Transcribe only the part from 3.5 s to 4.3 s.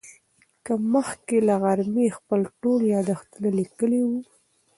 لیکلي وو.